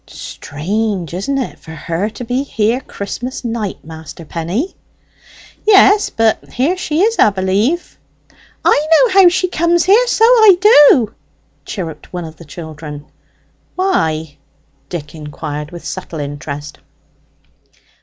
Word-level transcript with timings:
"Strange, 0.07 1.13
isn't 1.13 1.37
it, 1.37 1.59
for 1.59 1.75
her 1.75 2.09
to 2.09 2.25
be 2.25 2.41
here 2.41 2.81
Christmas 2.81 3.43
night, 3.45 3.85
Master 3.85 4.25
Penny?" 4.25 4.75
"Yes; 5.63 6.09
but 6.09 6.53
here 6.53 6.75
she 6.75 7.01
is, 7.01 7.17
'a 7.19 7.31
b'lieve." 7.31 7.99
"I 8.65 8.87
know 8.91 9.09
how 9.21 9.29
she 9.29 9.47
comes 9.47 9.83
here 9.83 10.07
so 10.07 10.25
I 10.25 10.57
do!" 10.59 11.13
chirruped 11.65 12.11
one 12.11 12.25
of 12.25 12.37
the 12.37 12.45
children. 12.45 13.05
"Why?" 13.75 14.37
Dick 14.89 15.13
inquired, 15.13 15.69
with 15.69 15.85
subtle 15.85 16.19
interest. 16.19 16.79